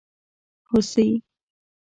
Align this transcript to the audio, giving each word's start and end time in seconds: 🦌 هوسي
🦌 0.03 0.03
هوسي 0.69 1.07